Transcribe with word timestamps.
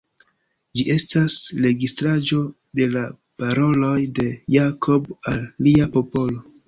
Ĝi 0.79 0.85
estas 0.93 1.35
registraĵo 1.65 2.39
de 2.79 2.87
la 2.95 3.05
paroloj 3.43 3.95
de 4.21 4.29
Jakob 4.57 5.13
al 5.35 5.43
lia 5.69 5.89
popolo. 5.99 6.43